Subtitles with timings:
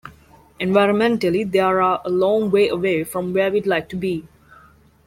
[0.59, 4.27] Environmentally, they're a long way away from where we'd like to be.